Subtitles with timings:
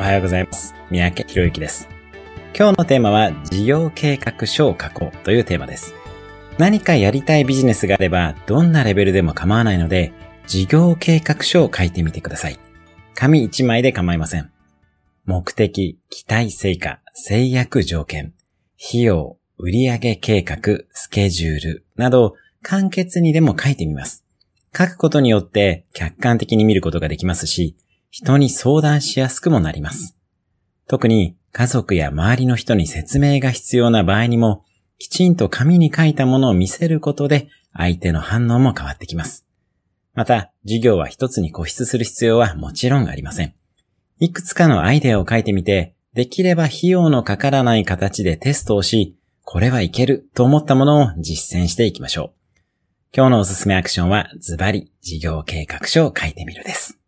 [0.00, 0.74] おはようございます。
[0.88, 1.86] 三宅博之です。
[2.56, 5.92] 今日のテーマは事業計画書を書こうというテーマです。
[6.56, 10.14] 何かやりたいビジネスがあれば、どんなレベルでも構わないので、
[10.46, 12.58] 事業計画書を書いてみてください。
[13.14, 14.50] 紙一枚で構いません。
[15.26, 18.32] 目的、期待成果、制約条件、
[18.82, 24.24] 費用、売上計画、スケジュールなど、簡潔にでも書いてみます。
[24.74, 27.76] 書くことによって客観的に見ることができますし、
[28.10, 30.16] 人に相談しやすくもなります。
[30.88, 34.64] 特に家族や周りの人に説明が必要な場合にも、
[34.98, 39.46] きちんと紙に書いたものを見せることで相手の反応も変わってきます。
[40.14, 43.54] また、授業は一つに固執する必要はもちろんありません。
[44.18, 52.58] いくつかのアイデアを書いてみて、できれば費用のかからない形でテストをし、これはいけると思ったものを実践していきましょう。
[53.16, 56.99] 今日のおすすめアクションはズバリ事業計画書を書いてみるです。